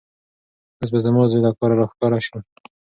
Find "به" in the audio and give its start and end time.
0.93-0.99